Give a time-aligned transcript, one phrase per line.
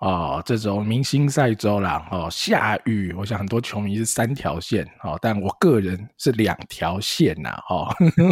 [0.00, 7.86] 哦，这种明星赛周啦，哦，下雨，我想很多球迷是三条线，哦，但我个人是两条线呐，哦，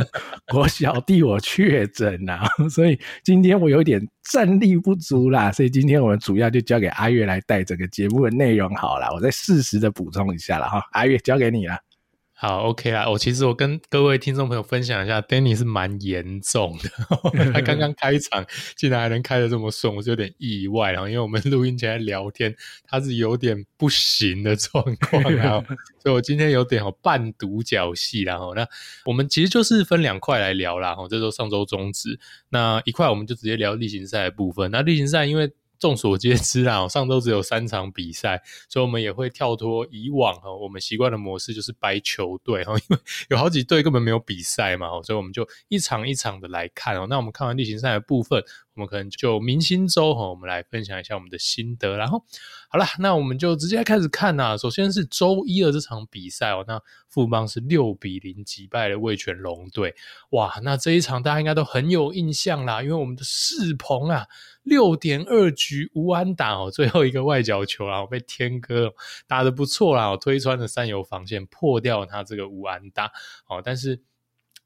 [0.57, 4.01] 我小弟我确诊呐，所以今天我有点
[4.33, 11.77] 战力不足啦，所以今天我们主要就交给阿月来带整个节目的内容好了，我再适时的补充一下了哈，阿月交给你了。
[12.41, 13.09] 好，OK 啦。
[13.09, 17.53] 我、哦、其实我跟各位听众朋友分享一下，Danny 是蛮严重的。
[17.53, 18.47] 他刚刚开场
[18.77, 20.93] 竟然还能开的这么顺，我是有点意外。
[20.93, 22.55] 然后，因为我们录音前在聊天，
[22.87, 25.21] 他是有点不行的状况。
[25.35, 25.67] 然后，
[26.01, 28.23] 所以我今天有点半独角戏。
[28.23, 28.65] 然后，那
[29.05, 30.95] 我们其实就是分两块来聊啦。
[30.95, 32.21] 哈，这周上周终止，
[32.51, 34.71] 那一块我们就直接聊例行赛的部分。
[34.71, 42.99] 那例行赛因为众所皆知啊，上周只有三场比赛，所以我们也会跳脱以往哈我们习惯的模式，就是白球队哈，因为
[43.31, 47.07] 有好几队根本没有比赛嘛，所以我们就一场一场的来看哦。
[47.09, 48.45] 那我们看完例行赛的部分。
[48.79, 51.97] 我们可能就明星周哈，我们来分享一下我们的心得。
[51.97, 52.25] 然后，
[52.69, 54.57] 好了，那我们就直接开始看呐。
[54.57, 59.97] 首先是周一的这场比赛哦，那富邦是六比零击败了味全龙队。
[60.31, 64.29] 哇，那这一场大家应该都很有印象啦，因为我们的世鹏啊，
[64.63, 68.95] 六点二局无安打哦，最后一个外角球啊被天哥
[69.27, 73.07] 打得不错啦，推穿了三游防线，破掉他这个无安打
[73.49, 74.01] 哦，但是。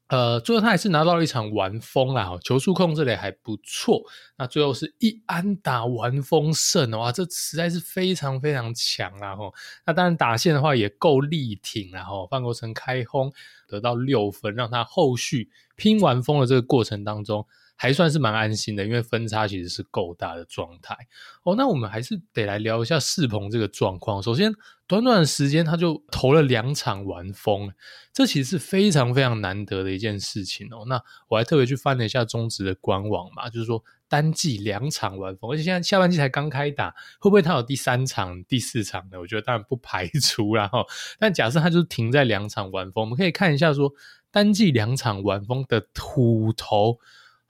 [0.07, 4.03] 呃，最后他还是拿到了一场完封啦，球速控制的还不错。
[4.37, 9.53] 那最后是一安打完封胜，哇，这实在是非常非常强啦吼。
[9.85, 13.33] 那当然打线的话也够力挺啦吼，范国成开轰
[13.67, 17.47] 得到六分，让他后续拼完封的这个过程当中。
[17.75, 20.95] 还算是蛮安心的，因为分差其实是够大的状态
[21.43, 21.55] 哦。
[21.55, 24.21] 那我们还是得来聊一下世鹏这个状况。
[24.23, 24.53] 首先，
[24.87, 27.73] 短短的时间他就投了两场完封，
[28.13, 30.85] 这其实是非常非常难得的一件事情哦。
[30.87, 39.19] 那我还特别去翻了一下中职的官网嘛，就是说单季两场完封，而且现在下半季才刚开打，会不会他有第三场、第四场的？
[39.19, 40.85] 我觉得当然不排除啦齁。
[41.19, 43.91] 但假设他就是停在两场完封，我们可以看一下说
[44.31, 46.99] 单季两场完封的土头。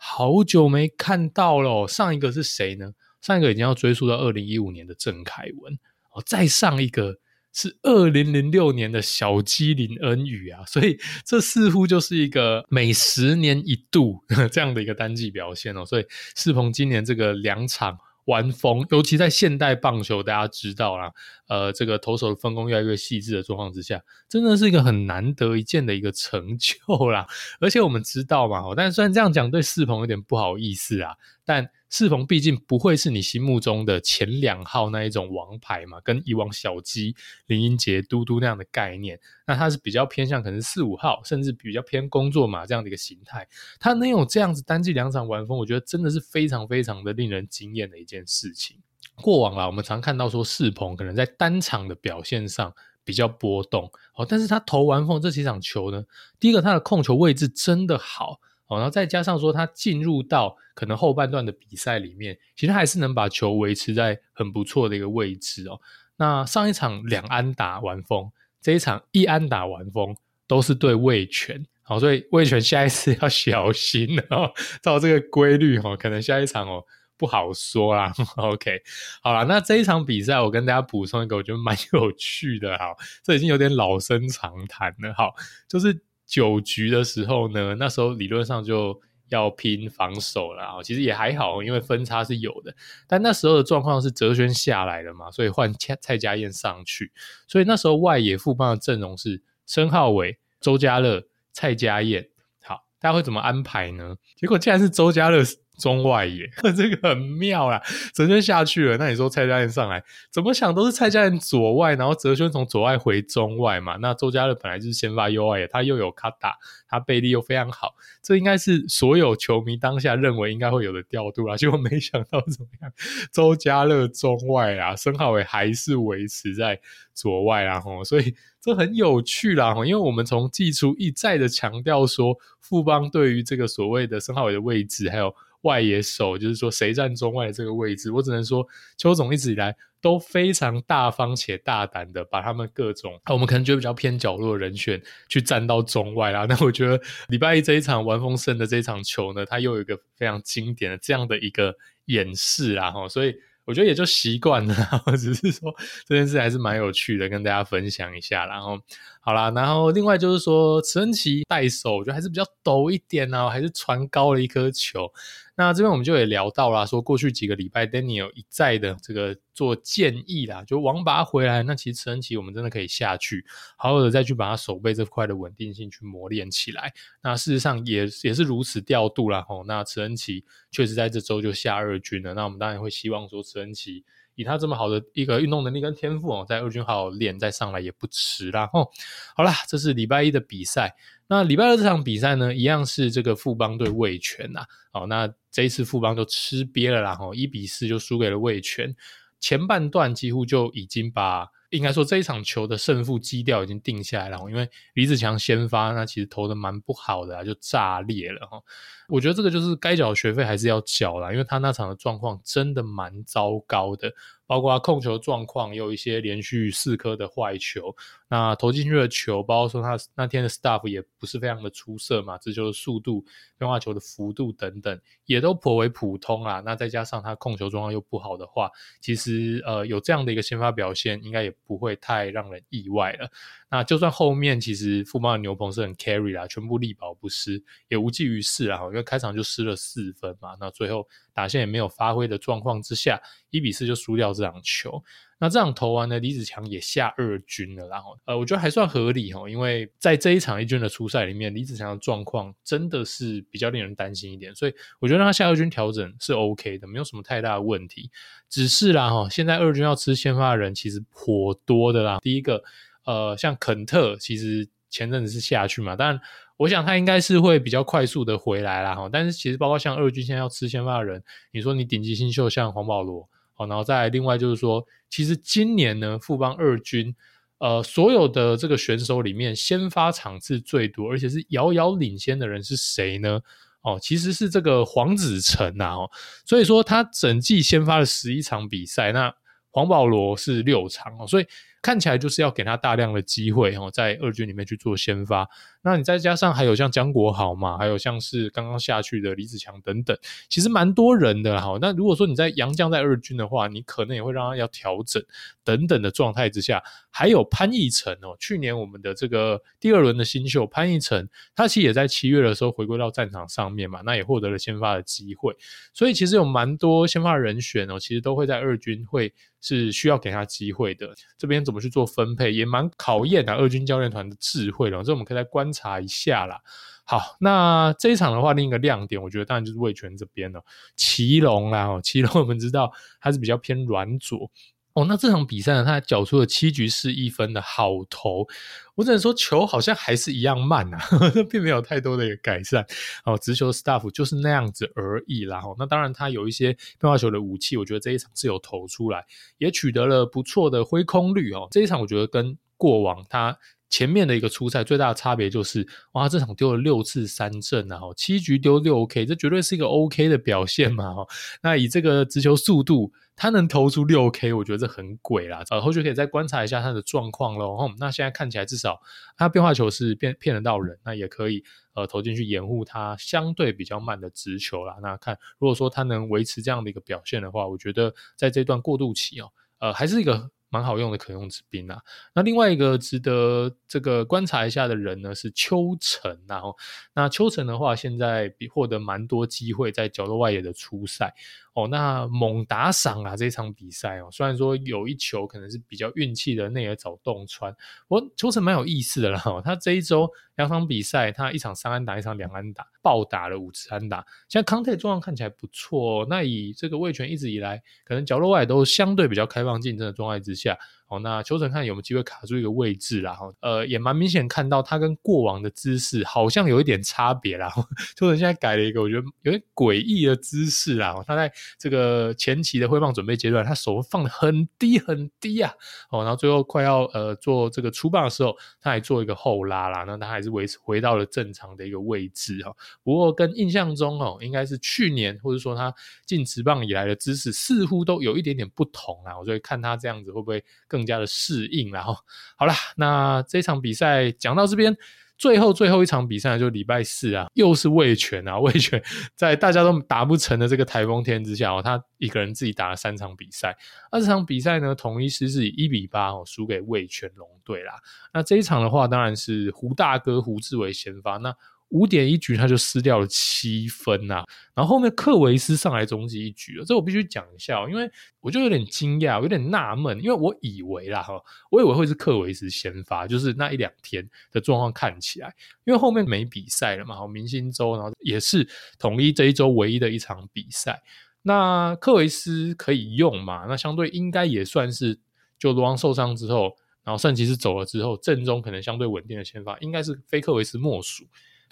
[0.05, 2.91] 好久没看到了，上一个是谁呢？
[3.21, 5.79] 上一个已经要追溯到二零一五年的郑凯文
[6.11, 7.19] 哦，再上一个
[7.53, 14.19] 是二零零六年的小鸡林恩宇啊，所以这似乎就是一个每十年一度
[14.51, 17.97] 这样的一个单季表现哦，所以世鹏今年这个两场。
[18.25, 21.11] 玩疯，尤其在现代棒球，大家知道啦，
[21.47, 27.28] 呃，这个投手的分工越来越细致的状况之下，真的是一个很难得一见的一个成就啦。
[27.59, 31.69] 而且我们知道嘛，但虽然这样讲对世鹏有点不好意思啊，但。
[31.95, 37.15] 世鹏毕竟不会是你心目中的前两号那一种王牌嘛，跟以往小鸡
[37.45, 43.47] 林英杰、嘟嘟那样的概念，那他是比较偏向可能四五号，甚至比较偏工作嘛这样的一个形态。
[43.79, 48.75] 他能有这样子单季两场完封，我觉得真的是非常非常的令人惊艳的一件事情。
[49.17, 56.03] 过往啊，我们常看到说世鹏可能在单场的表现上比较波动，哦，但是他投完封这几场球呢，
[56.39, 58.39] 第一个他的控球位置真的好。
[58.75, 65.79] 然后再加上说，他进入到可能后半段的比赛里面，其实还是能把球维持在很不错的一个位置哦。
[66.17, 68.31] 那上一场两安打完封，
[68.62, 70.16] 这一场一安打完封，
[70.47, 71.66] 都是对味全。
[71.81, 74.53] 好，所以味全下一次要小心哦。
[74.81, 76.85] 照这个规律哦，可能下一场哦
[77.17, 78.13] 不好说啦。
[78.38, 78.81] OK，
[79.22, 82.78] 好了，那这一场比赛我跟大家补充一个，我觉得蛮有趣的。
[82.78, 85.13] 哈，这已经有点老生常谈了。
[85.13, 85.33] 好，
[85.67, 86.03] 就是。
[86.25, 92.75] 九局的时候呢，那时候理论上就要拼防守了，其实也还好，因为分差是有的。
[93.07, 97.12] 但那时候的状况是哲轩下来了嘛，所以换蔡蔡家燕上去，
[97.47, 102.29] 所以那时候外野副棒的阵容是申浩伟、周家乐、蔡家燕。
[102.62, 104.17] 好，大家会怎么安排呢？
[104.35, 105.44] 结果竟然是周家乐。
[105.78, 107.81] 中外野， 这个很妙啦。
[108.13, 113.97] 哲轩下去了，那你说蔡家燕上来，怎么想都是蔡家燕左外，然后哲轩从左外回中外嘛。
[113.97, 116.56] 那周家乐本来就是先发右外，他又有卡打，
[116.88, 121.57] 他背力又非常好，这应该是所有球迷当下认为应该会有的调度啦。
[121.57, 122.92] 结果没想到怎么样，
[123.31, 126.80] 周家乐中外啊，申浩伟还是维持在
[127.15, 135.33] 左外啊，吼，所以这很有趣啦，吼，因为我们从季初一再的强调说，富邦对于这个所谓的申浩伟的位置，还有。
[135.63, 138.65] 外野手就是说谁站中外的这个位置，我只能说
[138.98, 146.45] 邱总一直以来都非常大方且大胆的把他们各种我们可能觉得比较偏角落的人选去站到中外啦。
[146.50, 151.75] 那我觉得礼拜一这一场完封胜的这一场球呢，他又有一个非常经典的这样的一个
[152.06, 153.33] 演示啦哈，所以
[153.66, 154.75] 我觉得也就习惯了，
[155.18, 155.74] 只是说
[156.06, 158.45] 这件事还是蛮有趣的，跟大家分享一下。
[158.45, 158.77] 然后
[159.21, 165.09] 好啦，然后另外就是说，池恩齐带手，我觉得还是比较抖一点啊，还是传高了一颗球。
[165.55, 173.45] 那这边我们就也聊到啦，说过去几个礼拜，Daniel 一再的这个做建议啦，就王拔回来，那其实慈恩琪我们真的可以下去，
[173.77, 176.91] 好好的再去把他手背这块的稳定性去磨练起来。
[177.21, 182.33] 那事实上也也是如此调度啦，吼，那慈恩琪确实在这周就下二军了。
[182.33, 184.03] 那我们当然会希望说慈恩琪
[184.35, 188.68] 以他这么好的一个运动能力跟天赋哦，在二军好好练，再上来也不迟啦。
[188.74, 188.91] 吼，
[189.35, 190.95] 好啦，这是礼拜一的比赛。
[191.27, 194.65] 那礼拜二这场比赛呢，一样是这个富邦对魏全呐。
[194.91, 198.95] 哦，那这一次富邦就吃瘪了啦，吼，一比四就输给了魏全。
[199.39, 204.37] 前半段几乎就已经把，应该说这一场球的胜负基调已经定下来了。
[204.47, 208.61] 因为李子强先发，那其实投的蛮不好的啊，就炸裂了哈。
[209.09, 214.13] 我觉得这个就是该缴学费还是要缴啦，因为他那场的状况真的蛮糟糕的。
[214.45, 217.95] 包括他控球状况，也有一些连续四颗的坏球。
[218.28, 223.24] 那投进去的球，包括说他那天的 staff 也不是非常的出色嘛，这就是速度、
[223.57, 226.62] 变化球的幅度等等，也都颇为普通啊。
[226.66, 233.30] 那再加上他控球状况又不好的话，其实呃有这样的一个先发表现，应该也不会太让人意外了。
[233.73, 238.79] 那就算后面其实富邦的牛棚是很 carry 啦，全部力保不失，也无济于事啦。
[238.83, 245.03] 因为开场就失了四分嘛，那最后打线也没有发挥的状况之下，一比四就输掉这场球。
[245.39, 258.11] 那这场投完呢，李子强也下二军了，然后呃，我觉得还算合理哦，因为在这一场一军的初赛里面，李子强的状况真的是比较令人担心一点，所以我觉得让他下二军调整是 OK 的，没有什么太大的问题。
[258.47, 262.19] 只是啦哈，现在二军要吃先发的人其实颇多的啦。
[262.21, 262.63] 第一个，
[263.05, 266.19] 呃，像肯特，其实前阵子是下去嘛，但
[266.55, 269.09] 我想他应该是会比较快速的回来啦哈。
[269.11, 273.27] 但是其实包括像二军现在要吃先发的人，你说你顶级新秀像黄保罗。
[273.55, 277.13] 好，然后再另外就是说，其实今年呢，富邦二军，
[277.57, 283.41] 呃，所有的这个选手里面，先发场次最多，而且是遥遥领先的人是谁呢？
[283.81, 286.09] 哦，其实是这个黄子诚呐，哦，
[286.45, 289.33] 所以说他整季先发了十一场比赛，那
[289.69, 291.45] 黄保罗是六场哦，所以。
[291.83, 295.47] 看起来就是要给他大量的机会哦，在二军里面去做先发。
[295.81, 301.77] 那你再加上还有像江国豪嘛，还有像是刚刚下去的李子强等等，其实蛮多人的哈。
[301.81, 305.21] 那如果说你在杨将在二军的话，你可能也会让他要调整
[305.65, 306.81] 等等的状态之下，
[307.12, 315.53] 还有潘奕成哦，去年我们的这个第二轮的新秀潘奕成，他其实也在七月的时候回归到战场上面嘛，那也获得了先发的机会。
[315.94, 321.13] 所以其实有蛮多先发人选哦，其实都会在二军会是需要给他机会的。
[321.38, 325.03] 这边怎么去做分配，也蛮考验的二军教练团的智慧了。
[325.03, 326.61] 这我们可以再观察一下啦。
[327.05, 330.63] 好，那这一场的话，另一个亮点，我觉得当然就是魏全这边了。
[330.95, 334.49] 奇隆啦，哦，奇隆我们知道他是比较偏软左。
[334.94, 338.48] 哦，那这场比赛呢，他缴出了七局是一分的好投，
[338.94, 342.86] 我只能说球好像还是一样慢啊，呵呵，并没有太多的改善。
[343.25, 345.62] 哦，直球 staff 就是那样子而已啦。
[345.63, 349.25] 哦，那当然他有一些变化球的武器，我觉得这一场是有投出来，
[349.57, 351.68] 也取得了不错的挥空率哦。
[351.72, 353.57] 这一场我觉得跟过往他。
[353.89, 361.27] 前面的一个初赛最大的差别就是，哇，这场丢了六次三振啊，七局丢六 K，这绝对是一个 OK 的表现嘛，哈。
[361.62, 365.63] 那以这个直球速度，他能投出六 K，我觉得这很鬼啦。
[365.69, 367.88] 呃，后续可以再观察一下他的状况喽。
[368.00, 368.99] 那现在看起来至少
[369.37, 371.63] 他变化球是骗骗得到人，那也可以
[371.94, 374.95] 呃投进去掩护他相对比较慢的直球啦。
[375.04, 380.49] 那看如果说他能维持这样的一个表现的话，我觉得在这段过渡期哦，呃，还是一个。
[380.73, 382.01] 蛮好用的可用之兵啊。
[382.33, 386.42] 那另外一个值得这个观察一下的人呢，是邱晨。
[386.47, 386.75] 然后，
[387.13, 391.35] 那邱晨的话，现在比获得蛮多机会在角落外野的初赛。
[391.73, 393.35] 哦，那猛打赏啊！
[393.35, 397.75] 这场比赛哦，虽然说有一球可能是比较运气的内耳找洞穿，
[398.07, 399.42] 我球程蛮有意思的啦。
[399.65, 404.23] 他这一周两场比赛，他一场三安打，一场两安打，暴打了五次安打。
[404.47, 406.27] 现在康泰状况看起来不错哦。
[406.30, 410.77] 那以这个魏全一直以来，可能角落外都相对比较开放竞争的状态之下。
[411.07, 413.33] 哦，那邱成看有没有机会卡住一个位置啦？
[413.33, 417.72] 哈，呃，也蛮明显看到他跟过往的姿势好像有一点差别啦。
[418.16, 421.16] 邱成现在改了一个我觉得有点诡异的姿势啦。
[421.28, 425.72] 他在这个前期的挥棒准备阶段，他手放得很低很低啊。
[426.10, 430.04] 哦，然后最后快要呃做这个出棒的时候，他还做一个后拉啦。
[430.06, 432.74] 那他还是维持回到了正常的一个位置哈。
[433.04, 435.94] 不过跟印象中哦，应该是去年或者说他
[436.26, 439.38] 进职棒以来的姿势似乎都有一点点不同啊。
[439.38, 441.04] 我所以看他这样子会不会更。
[441.04, 442.16] 加的适应，然后
[442.56, 444.95] 好了，那这场比赛讲到这边，
[445.38, 449.04] 最后最后一场比赛就礼拜四啊，又是味全啊， 味全
[449.35, 453.78] 在大家都打不成的这个台风天之下哦，他一个人自己打了三场比赛。
[454.14, 457.95] 那这场比赛呢，统一狮是以一比八哦输给味全龙队啦。
[458.33, 461.54] 那这一场的话，当然是胡大哥胡志伟先发那。
[461.94, 468.09] 五点一局他就失掉了七分呐、啊，然后后面克维斯上来终结一局了，这我必须讲一下、哦，因为
[468.40, 475.54] 我就有点惊讶，有点纳闷，因为我以为啦哈，我以为会是克维斯先发，就是那一两天的状况看起来，
[475.85, 481.00] 因为后面没比赛了嘛，好，明星周，然后也是统一这一周唯一的一场比赛，
[481.44, 483.66] 那克维斯可以用嘛？
[483.68, 485.19] 那相对应该也算是，
[485.59, 491.23] 就罗昂受伤之后，然后圣骑士走了之后，阵中可能相对稳定的先发，应该是非克维斯莫属。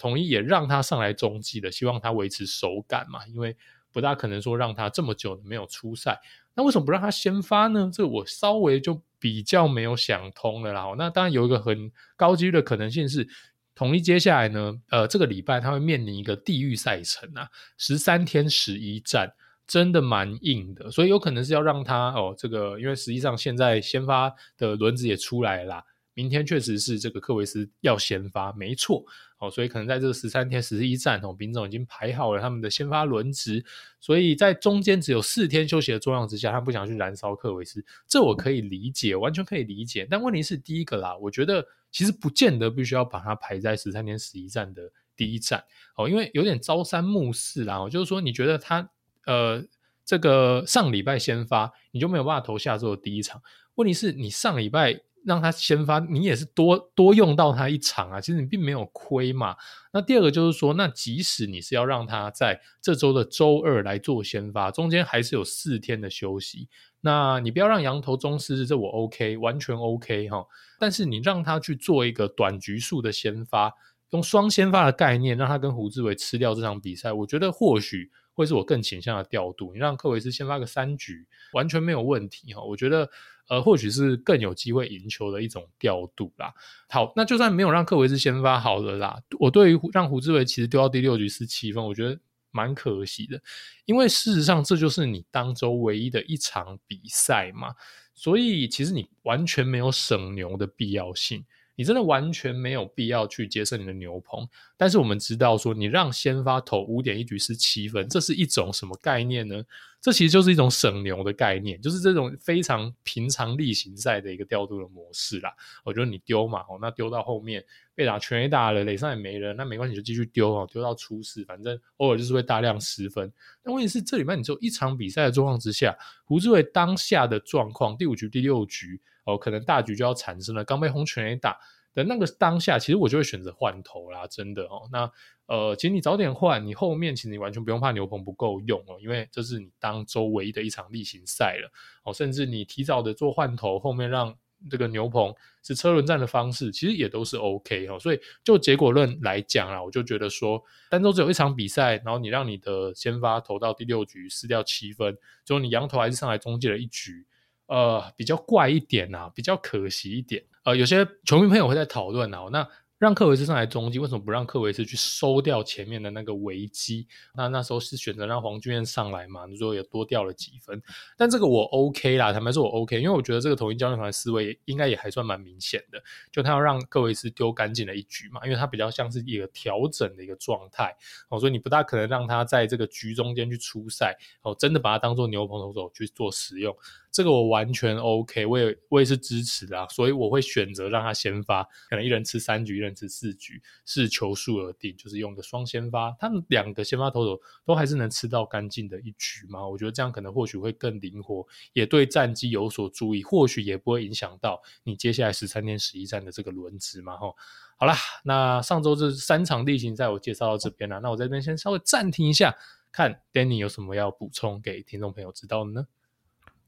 [0.02, 3.56] 统一也让他上来中继的，希望他维持手感嘛，因为
[3.92, 6.20] 不大可能说让他这么久没有出赛，
[6.54, 7.88] 那为什么不让他先发呢？
[7.94, 10.92] 这我稍微就比较没有想通了啦。
[10.98, 13.28] 那当然有一个很高几率的可能性是，
[13.76, 17.46] 统一接下来呢，呃，这个礼拜他会面临一个地狱赛程啊，
[17.78, 19.32] 十三天十一战，
[19.68, 25.84] 真的蛮硬的，所以有可能是要让他哦，这个因为实际上现在先发的轮子也出来了啦。
[26.14, 29.02] 明天确实是这个克维斯要先发，没错，
[29.38, 33.64] 哦，所以可能在这个十三天十一战哦，丙总已经排好了他们的先发轮值，
[33.98, 40.06] 所以在中间只有四天休息的状况之下，他不想去燃烧克维斯，这我可以理解，完全可以理解。
[40.10, 45.64] 但问题是第一个啦，我觉得其实不见得必须要把它排在十三天十一战的第一战
[45.96, 48.90] 哦，因为有点朝三暮四啦，就是说你觉得他
[49.24, 49.64] 呃
[50.04, 53.40] 这个上礼拜先发，你就没有办法投下周的第一场，
[53.76, 55.00] 问题是你上礼拜。
[55.24, 59.56] 让他先发，你也是多多用到他一场啊，其实你并没有亏嘛。
[59.92, 66.68] 那第二个就是说，那即使你是要让他在这周的周二来做先发，中间还是有四天的休息。
[67.00, 70.46] 那你不要让羊头中失，这我 OK，完全 OK 哈。
[70.78, 73.72] 但是你让他去做一个短局数的先发，
[74.10, 79.72] 用双先发的概念，让他跟胡志伟吃掉这场比赛，我觉得或许会是我更倾向的调度。
[79.72, 82.62] 你让克维斯先发个三局，完全没有问题哈。
[82.62, 83.08] 我觉得。
[83.48, 86.52] 呃，或许是更有机会赢球的一种调度啦。
[86.88, 92.18] 好，那就算没有让克维斯先发好了啦，我对于让胡志伟其实丢到第六局十七分，我觉得
[92.50, 93.40] 蛮可惜的。
[93.84, 97.74] 因为事实上这就是你当周唯一的一场比赛嘛，
[98.14, 101.44] 所以其实你完全没有省牛的必要性。
[101.74, 109.62] 你真的完全没有必要去接受你的牛棚，但是我们知道说，你让先发投五点一局是七分，这是一种什么概念呢？
[110.00, 115.54] 这其实就是一种省牛的概念，就是这种非常平常例行赛的一个调度的模式啦。
[115.84, 117.64] 我觉得你丢嘛，哦，那丢到后面
[117.94, 123.32] 被打全 A 打了，垒上也没人，那没关系，就继续丢哦，丢到出事，反正偶尔就是会大量失分。
[123.62, 129.00] 那问题是，这里面你只有一场比赛的状况之下，胡志伟当下的状况，第五局、第六局。
[129.24, 131.58] 哦，可能大局就要产生了，刚被轰全垒打
[131.94, 134.88] 的那个当下，其实我就会选择换头啦，真的哦。
[134.90, 135.10] 那
[135.46, 141.70] 呃，其实你早点换，你后面其实你完全不用怕牛棚不够用哦，因为这是你当周唯一的一场例行赛了
[142.04, 142.12] 哦。
[142.12, 144.34] 甚至你提早的做换头，后面让
[144.70, 147.98] 这个牛棚是车轮战的方式，其实也都是 OK 哦。
[147.98, 157.26] 所以就结果论来讲啊，我就觉得说，单周只有一场比赛，然后你让你的先发投到第六局失掉七分，最后你羊头还是上来终结了一局。
[157.66, 160.42] 呃，比较怪一点呐、比较可惜一点。
[160.64, 162.68] 呃，有些球迷朋友会在讨论啊，那。
[163.02, 167.08] 让克维斯上来中继，为什么不让克维斯去收掉前面的那个危机？
[167.34, 169.44] 那那时候是选择让黄俊彦上来嘛？
[169.44, 170.80] 你说也多掉了几分，
[171.16, 180.96] 但这个我 OK 啦，坦白说我 OK，因为我觉得这个统一教练团的思维应该也还算蛮明显的，就他要让克维斯丢干净的一局嘛，因为他比较像是一个调整的一个状态
[181.28, 186.72] 哦，所以你不大可能让他在这个局中间去出赛哦，真的把他当做牛棚投手去做使用，
[187.10, 192.91] 这个我完全 OK，我也我也是支持的，所以我会选择让他先发，可能一人吃三局，一人。
[192.94, 199.66] 是四局，是球数而定，就是用个双先发，他们两个先发投手都还是能吃到干净的一局嘛？
[199.66, 207.16] 我觉得这样可能或许会更灵活，也对战绩有所注意，或许也不会影响到你接下来十三天十一战的这个轮值嘛？
[207.16, 207.32] 哈，
[207.76, 207.94] 好啦，
[208.24, 212.54] 那上周这三场例行赛我介绍到这边了，那我这边先稍微暂停一下，
[212.90, 215.86] 看 Danny 有什么要补充给听众朋友知道的呢？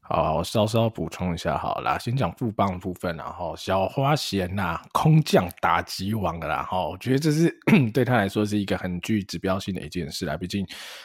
[0.07, 7.49] 好，我稍稍补充一下好啦，先讲富邦的部分，然后小花贤呐、空降打击王啦，哈，我觉得这是
[7.91, 10.63] 对他来说是一个很具指标性的一件事啦，毕竟，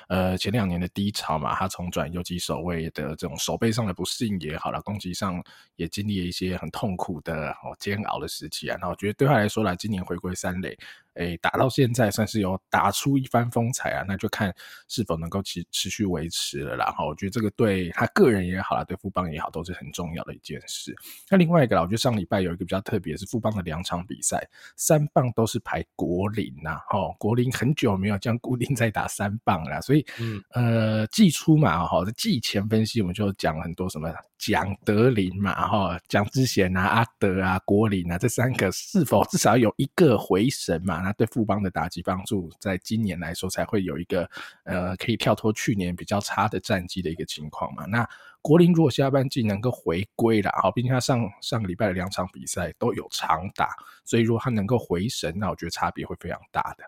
[0.08, 5.42] 呃，前两年的低潮嘛，他重转游击守卫的这种手背上的不适应也好了，攻击上
[5.76, 10.76] 也经历了一些很痛苦的哦煎熬的时期啊，然后我觉得对他来说啦，今年回归三垒，
[11.14, 14.54] 诶，打到现在算是有打出一番风采啊，那就看
[14.88, 16.86] 是否能够持持续维持了啦。
[16.86, 20.94] 然后我觉得这个对他个人也好啦，对富邦也好，都是很重要的一件事。
[21.28, 41.02] 那另外一个啦，我觉得上礼拜有一个比较特别，是富邦的两场比赛，三棒都是排国林呐，哦，国林很久没有这样固定在打三棒了，所以嗯呃季初嘛，哈，季前分析我们就讲了很多什么蒋德林嘛，哈，蒋智贤啊、阿德啊、国林啊这三个是否 至少有一个回神嘛？
[41.02, 44.28] 那对富邦的打击帮助，在今年来说才会有一个
[44.64, 47.84] 呃，可以跳脱去年比较差的战绩的一个情况嘛。
[47.84, 48.08] 那
[48.40, 53.68] 国林如果下半季能够回归了，好，毕竟他上上个礼拜的两场比赛都有长打，
[54.06, 56.84] 所以如果他能够回神，那我觉得差别会非常大的。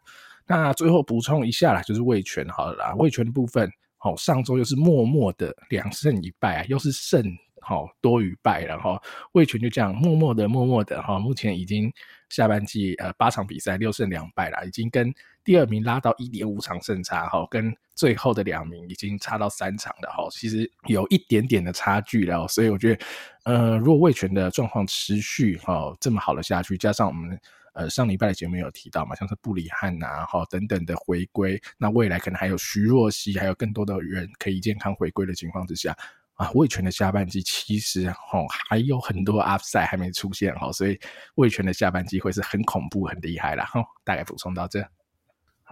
[0.46, 3.70] 那最后补充一下啦，就是味全好了啦，味全的部分，
[4.02, 7.22] 好，上周又是默默的两胜一败啊，又是胜。
[7.64, 9.00] 好多于败，然后
[9.34, 11.88] 味全就这样默默的、默默的哈，目前已经
[12.28, 23.04] 下半季呃八场比赛六胜两败了，已经跟第二名拉到一点五场胜差哈，跟最后的两名已经差到三场了哈，其实有一点点的差距了，所以我觉得
[23.44, 27.38] 呃，如果味全的状况持续哈这么好的下去，加上我们
[27.72, 35.96] 呃上礼拜的节目有提到嘛，像是布里汉呐哈等等的回归，那未来可能还有徐若曦，还有更多的人可以健康回归的情况之下。
[36.34, 40.98] 啊，味全的下半季其实哦还有很多 upside 还没出现哦，所以
[41.34, 43.84] 味全的下半季会是很恐怖、很厉害啦哦。
[44.02, 44.80] 大概补充到这。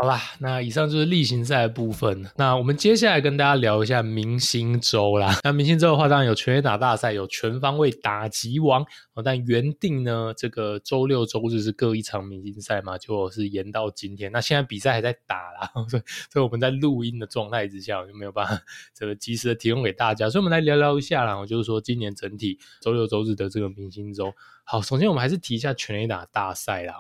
[0.00, 2.24] 好啦，那以上就是例行赛的部分。
[2.36, 5.38] 那我们接下来跟大家聊一下明星周啦。
[5.44, 8.82] 那明星周的话，当然有全垒打大赛，有全方位打击王。
[9.22, 14.32] 但原定呢，这个周六、周日是各一场明星赛嘛，就是延到今天。
[14.32, 16.02] 那现在比赛还在打啦， 所以
[16.32, 18.58] 所以我们在录音的状态之下，我就没有办法
[18.94, 20.30] 这个及时的提供给大家。
[20.30, 24.32] 所以我们来聊聊一下啦，我就是说今年整体周六、周日的这个明星周。
[24.64, 26.94] 好，首先我们还是提一下全垒打大赛啦。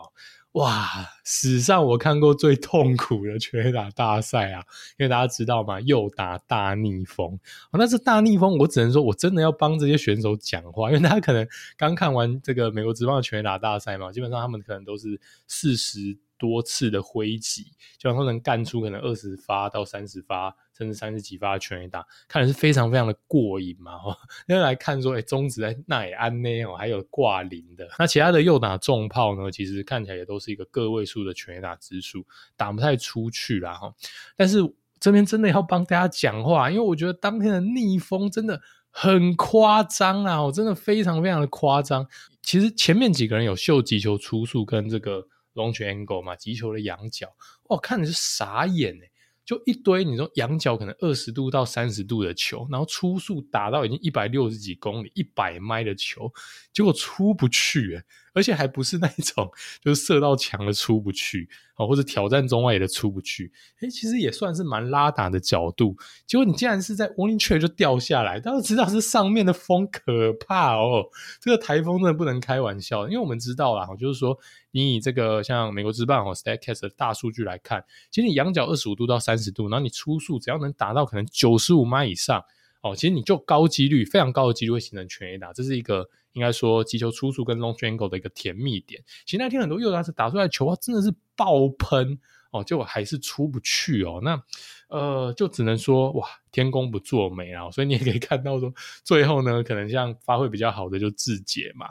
[0.54, 0.88] 哇，
[1.24, 4.64] 史上我看过最痛苦的全垒打大赛啊！
[4.98, 7.38] 因为大家知道嘛，又打大逆风。
[7.70, 17.66] 哦，那这大逆风，我只能说我真的要帮这些选手讲话，因为大家可能刚看完这个美国职棒的全垒打大赛嘛，基本上他们可能都是四十多次的挥击，
[17.96, 20.56] 就他能干出可能二十发到三十发。
[20.80, 23.98] 甚至三十几发的全垒打，看的是非常非常的过瘾嘛！
[23.98, 24.16] 哈，
[24.48, 27.86] 因为来看说，哎、中职在那也安内哦，还有挂零的。
[27.98, 32.24] 那其他的右打重炮呢，其实看起来也都是一个个位数的全垒打之数，
[32.56, 33.94] 打不太出去啦哈。
[34.34, 34.60] 但是
[34.98, 38.58] 这边真的要帮大家讲话，因为我觉得当天的逆风真的
[38.90, 40.42] 很夸张啊！
[40.42, 42.06] 我真的非常非常的夸张。
[42.42, 47.34] 其实前面几个人有秀击球出速跟这个龙拳 angle 嘛，击球的仰角，
[47.64, 49.09] 哇，看的是傻眼哎、
[49.50, 56.32] 就一堆，你说仰角可能二十度到三十度的球，然后初速打到已经一百六十几公里、一百迈的球，
[56.72, 59.50] 结果出不去，欸，而且还不是那种
[59.82, 65.96] 就是射到墙的出不去，或者挑战中外的出不去，诶，其实也算是蛮拉打的角度。
[66.28, 71.10] 结果你竟然是在 warning track 就掉下来，大家知道是上面的风可怕哦，
[71.40, 74.38] 这个台风真的不能开玩笑，因为我们知道啦，就是说。
[74.72, 82.44] 你以这个像美国之棒哦，Statcast 的大数据来看，其实你仰角二十五度到三十度，然后你初速只要能达到可能九十五迈以上
[82.82, 89.02] 哦，其实你就高几率，非常高的几率会形成全 A 打，这是一个应该说击球初速跟 launch angle 的一个甜蜜点。
[89.24, 92.18] 其实那天很多右打者打出来球啊，真的是爆喷
[92.52, 94.20] 哦，结果还是出不去哦。
[94.22, 94.42] 那
[94.88, 97.70] 呃，就只能说哇，天公不作美啊。
[97.70, 98.72] 所以你也可以看到说，
[99.04, 101.86] 最后呢，可能像发挥比较好的就自解嘛。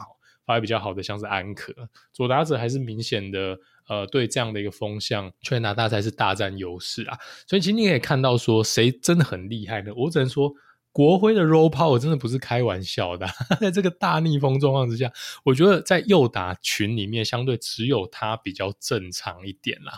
[0.50, 1.72] 发挥比较好的像是安可，
[2.12, 3.56] 左打者还是明显的
[3.88, 7.16] 呃，对这样的一个风向，全拿大赛是大占优势啊。
[7.46, 9.92] 所以其实你可以看到说，谁真的很厉害呢？
[9.96, 10.52] 我只能说，
[10.92, 13.28] 国徽的 roll power 真的不是开玩笑的。
[13.62, 15.14] 在这个大逆风状况之下，
[15.46, 19.94] 我觉得在右打群里面，相对只有他比较正常一点啦。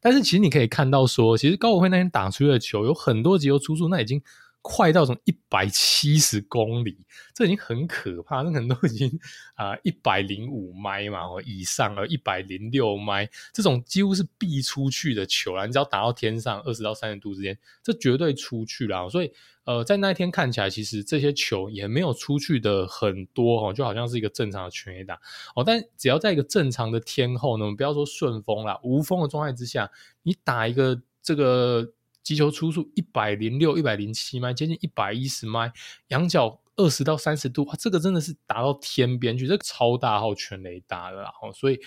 [0.00, 4.22] 但是其实你可以看到说，其实高国辉那天打出去的球有很多击球出速，那已经。
[4.68, 6.98] 快到从一百七十公里，
[7.32, 8.42] 这已经很可怕。
[8.42, 9.08] 那可能都已经
[9.54, 15.66] 啊一百零五迈嘛，或以上了，一百零六迈，这种几乎是必出去的球啦。
[15.66, 19.08] 你只要打到天上二十到三十度之间，这绝对出去啦。
[19.08, 25.14] 所以呃，在那一天看起来，其实这些球也没有出去的很多哦，就好像是一个正常的全垒打
[25.54, 25.62] 哦。
[25.64, 29.88] 但只要在一个正常的天候呢，我们不要说顺风啦，无风的状态之下，
[30.24, 31.92] 你打一个这个。
[32.26, 35.72] 击球出速一百零六、一百零七迈，接近一百一十迈，
[36.08, 41.78] 仰角二十到三十度，哇，这个真的是打到天边去，这个超大号全雷打了，哈，所以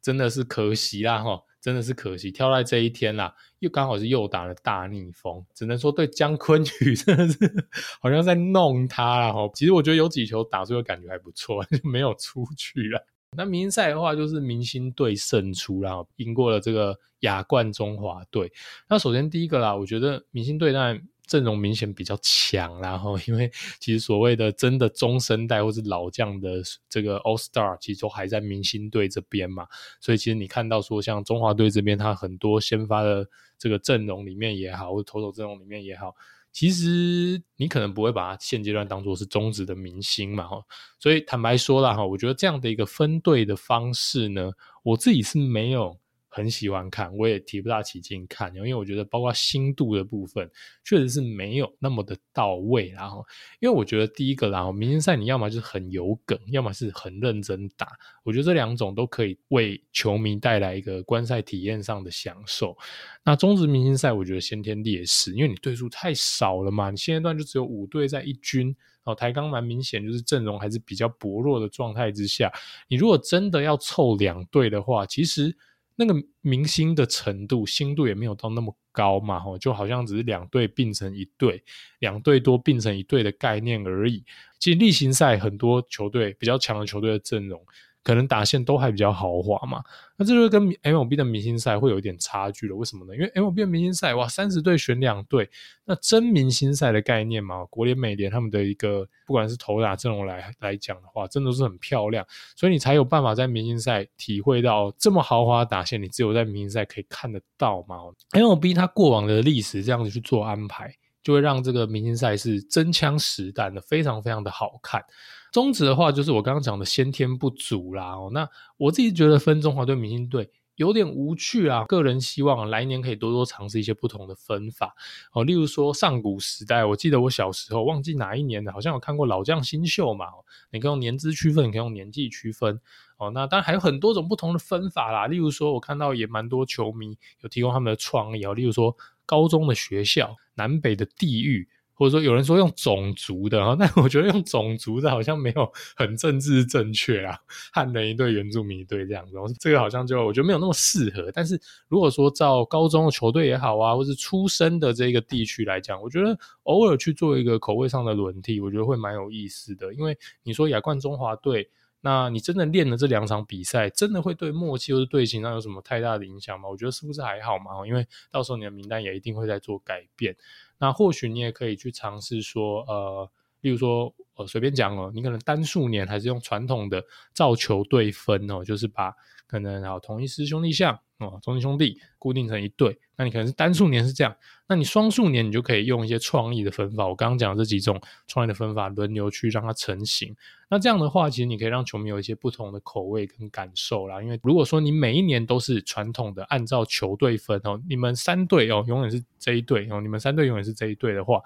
[0.00, 7.68] 真的是可惜啦，哈，真的是可惜，挑在这一天啦，又刚好是又打了大逆风，只能说对江坤宇 真的是
[8.00, 13.04] 好像在弄他啦，哈，其实我觉得有几球打出的感觉还不错，就没有出去了。
[13.36, 18.50] 那明星赛的话，就是明星队胜出，然后赢过了这个亚冠中华队。
[18.88, 29.68] 那首先第一个啦，我觉得明星队当然阵容明显比较强，然 后因为其实所谓的真的中生代或是老将的这个 All Star，其实都还在明星队这边嘛。
[30.00, 36.14] 所以其实你看到说，像中华队这边，他很多先发的这个阵容里面也好，或者投手阵容里面也好。
[36.52, 40.56] 其实你可能不会把他现阶段当做是中职的明星嘛，哈，
[40.98, 44.50] 所以坦白说了，哈，我觉得这样的一个分队的方式呢，
[44.82, 45.98] 我自己是没有。
[46.30, 50.48] 很喜欢看，我也提不大起劲看，因为我觉得包括心度的部分，
[50.84, 52.90] 确实是没有那么的到位。
[52.90, 53.24] 然后，
[53.60, 57.88] 因为我觉得第一个，然后明星赛你要么就是很有梗，要么是很认真打，
[58.22, 62.76] 我觉得这两种都可以为球迷带来一个观赛体验上的享受。
[63.24, 72.52] 那中职明星赛，我觉得先天劣势，因为你队数太少了嘛，你现阶段就只有五队在一军，哦，台钢蛮明显就是阵容还是比较薄弱的状态之下，
[72.88, 75.56] 你如果真的要凑两队的话，其实。
[75.98, 81.60] 那个明星的程度、星度也没有到那么高嘛，吼，就好像只是两队并成一队，
[81.98, 84.24] 两队多并成一队的概念而已。
[84.60, 87.60] 其实例行赛很多球队比较强的球队的阵容。
[88.08, 89.84] 可能打线都还比较豪华嘛，
[90.16, 92.74] 那这就是跟 MLB 的明星赛会有一点差距了。
[92.74, 93.14] 为什么呢？
[93.14, 95.46] 因为 MLB 的明星赛哇，三十队选两队，
[95.84, 107.98] 那真明星赛的概念嘛，国联、美联他们的一个不管是投打阵容来来讲的话，真的是很漂亮，所以你才有办法在明星赛体会到这么豪华的打线，你只有在明星赛可以看得到嘛。
[108.30, 115.04] MLB 它过往的历史这样子去做安排，就会让这个明星赛是真枪实弹的，非常非常的好看。
[115.52, 118.14] 中职的话，就是我刚刚讲的先天不足啦。
[118.16, 121.84] 哦，那我自己觉得分中华队、明星队有点无趣啊。
[121.86, 124.94] 个人希望来年可以多多尝试一些不同的分法
[125.32, 125.42] 哦。
[125.42, 130.26] 例如说上古时代，我记得我小时候忘记哪一年的，好像有看过老将新秀嘛。
[130.70, 132.78] 你可以用年资区分，你可以用年纪区分
[133.16, 133.30] 哦。
[133.30, 135.26] 那当然还有很多种不同的分法啦。
[135.26, 138.54] 例如说，我看到也蛮多球迷有提供他们的创意哦。
[138.54, 141.68] 例如说，高中的学校、南北的地域。
[141.98, 147.36] 或者说有人说用种族的，但我觉得用种族的好像没有很政治正确啊，
[147.72, 151.30] 汉人一队，原住民一队这样子，这个好像就我觉得没有那么适合。
[151.34, 159.92] 但是如果说照高中的球队也好啊，或是出生的这个地区来讲，我觉得偶尔去做一个口味上的轮替，我觉得会蛮有意思的。
[159.94, 161.68] 因为你说亚冠中华队，
[162.00, 166.68] 那你真的练了这两场比赛，真的会对默契或是队形上有什么太大的影响吗？
[166.68, 167.86] 我觉得是不是还好嘛？
[167.86, 170.36] 因为到时候你的名单也一定会在做改变。
[170.78, 173.28] 那或许你也可以去尝试说，呃，
[173.62, 179.12] 例如说，呃，随便讲哦，你可能单数年还是用传统的造球队分哦，就是把
[179.48, 182.96] 可能好同一师兄弟像哦，中信兄弟固定成一队。
[183.16, 184.36] 那你可能是单数年是这样，
[184.68, 187.08] 那你双数年你就可以用一些创意的分法。
[187.08, 190.36] 我刚刚讲的这几种创意的分法轮流去让它成型。
[190.70, 194.22] 那这样的话，其实你可以让球迷有一些不同的口味跟感受啦。
[194.22, 201.40] 因为如果说你每一年都是传统的按照球队分哦，你们三队哦永远是这一队哦，你们三队永远是这一队的话，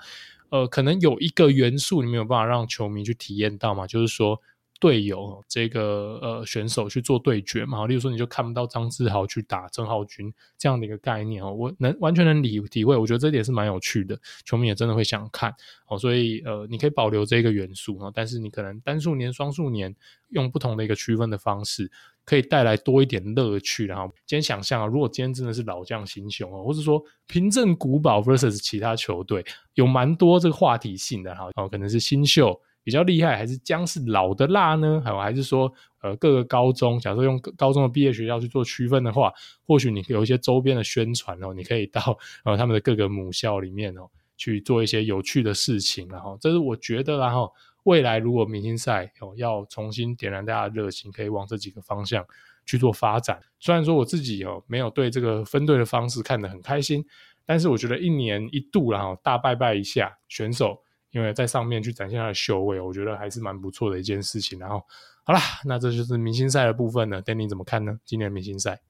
[0.50, 4.38] 呃，可能有一个元素你没有办法让球迷去体验到嘛，就是说。
[4.82, 15.54] 队友这个呃选手去做对决嘛，例如说你就看不到张志豪去打郑浩均这样的一个概念哦，我能完全能理体会，我觉得这点是蛮有趣的，球迷也真的会想看
[15.86, 19.94] 哦，所以呃你可以保留这个元素啊，但是你可能单数年、双数年
[20.30, 21.88] 用不同的一个区分的方式，
[22.24, 23.86] 可以带来多一点乐趣。
[23.86, 32.60] 然后今天想象啊，如果今天真的是老将新秀哦，或者说平镇古堡 versus 其他球队，有蛮多这个话题性的哈，哦可能是新秀。
[32.84, 35.00] 比较厉害，还是姜是老的辣呢？
[35.04, 39.32] 还有还是说，呃，各个高中，假设用高中的毕业学校去做区分的话，
[39.66, 47.52] 或许你有一些周边的宣传哦，你可以到呃他们的各个母校里面哦去做一些有趣的事情，然后这是我觉得，然后
[47.84, 52.26] 未来如果明星赛哦要重新点燃大家的热情，可以往这几个方向
[52.66, 53.40] 去做发展。
[53.60, 57.04] 虽然说我自己哦没有对这个分队的方式看得很开心，
[57.46, 60.82] 但是我觉得一年一度然后大拜拜一下选手。
[61.12, 64.58] 因为在上面去展现他的修为，我觉得还是蛮不错的一件事情。
[64.58, 64.84] 然后，
[65.24, 67.22] 好啦，那这就是明星赛的部分呢。
[67.22, 68.00] Danny 怎么看呢？
[68.04, 68.80] 今年明星赛？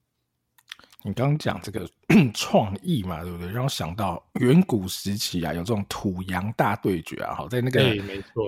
[1.03, 1.87] 你刚讲这个
[2.33, 3.51] 创意嘛，对不对？
[3.51, 7.95] 让我想到远古时期啊，有这种土洋大对决啊，好，在那个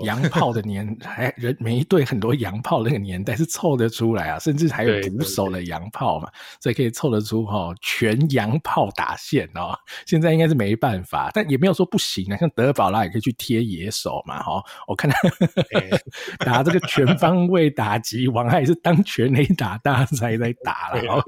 [0.02, 6.28] 洋炮的年，还人每一队很多洋炮那个年代是凑得出来啊，甚至还有捕手的洋炮嘛，
[6.60, 9.76] 所以可以凑得出哈全洋炮打线哦。
[10.06, 15.18] 现在应该是没办法，但也没有说不行啊，像德保拉也可以去贴野手嘛，哈，我看他
[16.44, 21.22] 打 这个全方位打击，王还是当全垒打大赛在打了，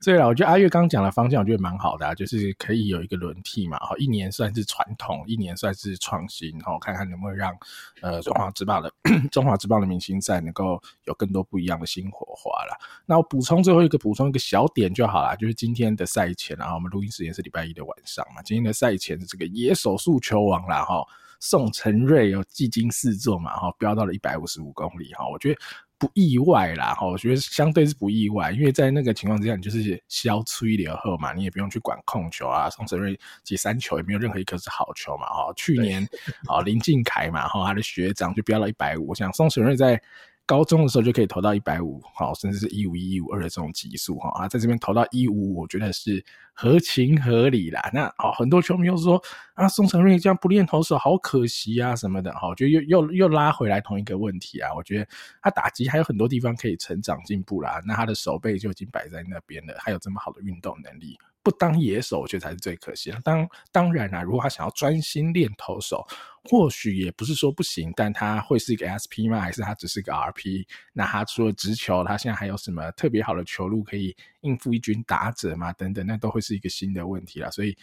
[0.00, 7.52] 所以啊，我觉得阿月刚刚讲的方向，我觉得蛮蛮好的，啊，就是可以有一个轮替嘛，哈，一年算是传统，一年算是创新，然后看看能不能让
[8.00, 8.92] 呃中华职棒的
[9.32, 12.78] 中华职棒的明星赛能够有更多不一样的新火花啦。
[13.06, 21.04] 那我补充最后一个补充一个小点就好啦，就是今天的赛前，然后我们录音时间是礼拜一的晚上嘛，今天的赛前的这个野手速球王啦，哈，
[21.40, 25.60] 宋承瑞有技惊四座嘛，哈，飙到了一百五十五公里，哈，我觉得。
[26.04, 32.68] 不意外啦，哈，我觉得相对是不意外，因为在那个情况之下，你就是消吹流后嘛，你也不用去管控球啊。
[32.68, 35.52] 宋晟睿其实三球也没有任何一颗是好球嘛，哈。
[35.56, 36.06] 去年
[36.46, 39.98] 啊林敬凯嘛，哈，他的学长就飙到一百五，我想宋哲瑞在。
[40.46, 47.90] 高中的时候就可以投到一百五，好，甚至是一五一、一五二的这种级数，哈啊，在这边投到一五五，我觉得是合情合理啦。
[47.94, 49.22] 那哦，很多球迷又说
[49.54, 54.74] 啊，宋晟睿这样不练投手，好可惜啊，什么的，哈，我觉得又又又拉回来同一个问题啊。
[54.74, 55.08] 我觉得
[55.40, 57.80] 他打击还有很多地方可以成长进步啦。
[57.86, 61.16] 那他的手背就已经摆在那边了，还有这么好的运动能力。
[61.44, 63.20] 不当野手，我觉得才是最可惜的。
[63.22, 66.04] 当当然啦、如果他想要专心练投手，
[66.44, 69.38] 或许也不是说不行，但他会是一个 SP 吗？
[69.38, 70.66] 还是他只是个 RP？
[70.94, 75.72] 那他除了直球，他现在还有什么特别好的球路可以应付一军打者吗？
[75.74, 77.50] 等等，那都会是一个新的问题了。
[77.50, 77.76] 所以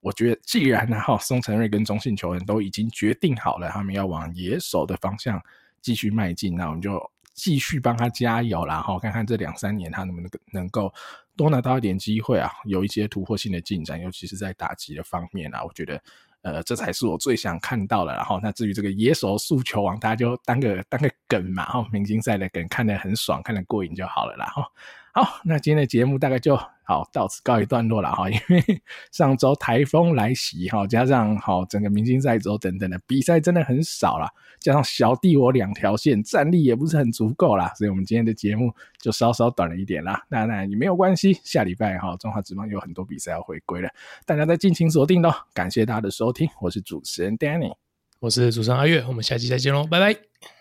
[0.00, 5.42] 我觉得，既然呢，哈，宋晟睿跟中信球员都已经决定好了，他们要往野手的方向
[5.80, 7.00] 继续迈进，那我们就
[7.36, 10.92] 继续帮他加油啦，哈，看看这两三年他能不能能够。
[11.36, 16.02] 多拿到一点机会啊，有一些突破性的进展，尤其是在打击的方面啊，我觉得，
[16.40, 18.14] 呃，这才是我最想看到的。
[18.14, 24.66] 然后，那至于这个野手速球王，大家就当个当个梗嘛，哈，明星赛的梗，看得很爽，看得过瘾就好了啦，哈。
[25.16, 28.62] 好，那今天的节目大概就好到此告一段落了哈，因为
[29.10, 34.28] 上周台风来袭哈，加上好整个明星赛周等等的比赛真的很少了，
[34.60, 40.22] 加上小弟我两条线战力也不是很足够啦，所以我们今天的节目就稍稍短了一点啦。
[40.28, 43.88] 那那也没有关系，下礼拜哈中华职棒有很多比赛要回归了，
[44.26, 45.34] 大家再尽情锁定咯。
[45.54, 47.74] 感谢大家的收听，我是主持人 Danny，
[48.20, 50.20] 我是主持人阿月，我们下期再见喽，拜拜，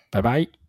[0.10, 0.65] 拜拜。